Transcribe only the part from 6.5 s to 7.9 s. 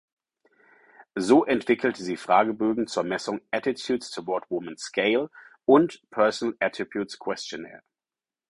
Attributes Questionnaire)".